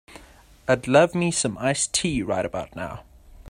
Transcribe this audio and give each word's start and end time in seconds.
I'd 0.67 0.87
love 0.87 1.13
me 1.13 1.29
some 1.29 1.59
iced 1.59 1.93
tea 1.93 2.23
right 2.23 2.43
about 2.43 2.75
now. 2.75 3.03